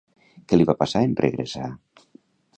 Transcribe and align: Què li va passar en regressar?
Què 0.47 0.57
li 0.59 0.65
va 0.69 0.75
passar 0.79 1.03
en 1.09 1.13
regressar? 1.21 1.71